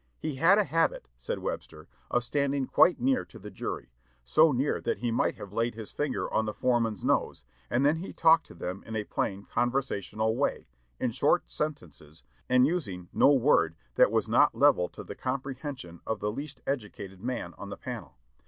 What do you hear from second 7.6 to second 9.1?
and then he talked to them in a